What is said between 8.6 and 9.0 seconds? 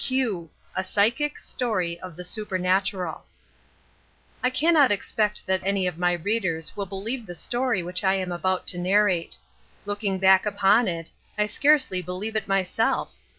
to